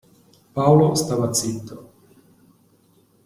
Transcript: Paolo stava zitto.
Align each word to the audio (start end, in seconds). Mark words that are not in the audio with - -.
Paolo 0.53 0.95
stava 0.95 1.31
zitto. 1.31 1.75